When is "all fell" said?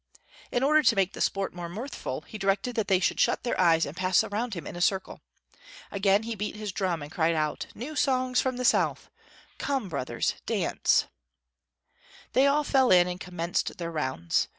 12.47-12.89